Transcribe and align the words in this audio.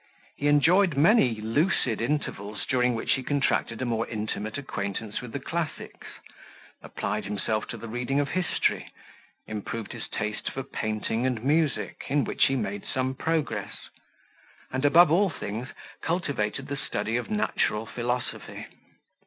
He 0.35 0.47
enjoyed 0.47 0.97
many 0.97 1.35
lucid 1.35 2.01
intervals, 2.01 2.65
during 2.65 2.95
which 2.95 3.11
he 3.13 3.21
contracted 3.21 3.83
a 3.83 3.85
more 3.85 4.07
intimate 4.07 4.57
acquaintance 4.57 5.21
with 5.21 5.31
the 5.31 5.39
classics, 5.39 6.07
applied 6.81 7.25
himself 7.25 7.67
to 7.67 7.77
the 7.77 7.87
reading 7.87 8.19
of 8.19 8.29
history, 8.29 8.91
improved 9.45 9.91
his 9.91 10.07
taste 10.09 10.49
for 10.49 10.63
painting 10.63 11.27
and 11.27 11.43
music, 11.43 12.05
in 12.07 12.23
which 12.23 12.45
he 12.45 12.55
made 12.55 12.83
some 12.91 13.13
progress; 13.13 13.75
and, 14.71 14.85
above 14.85 15.11
all 15.11 15.29
things, 15.29 15.67
cultivated 16.01 16.65
the 16.65 16.77
study 16.77 17.15
of 17.15 17.29
natural 17.29 17.85
philosophy. 17.85 18.65